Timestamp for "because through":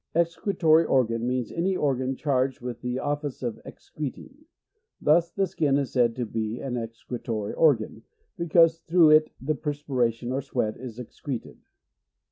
8.35-9.11